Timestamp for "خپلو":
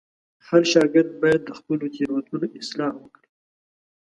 1.59-1.85